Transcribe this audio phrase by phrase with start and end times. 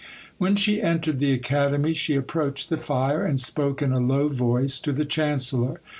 [0.39, 4.79] When she entered the Academy she approached the fire, and spoke in a low voice
[4.79, 5.79] to the chancellor.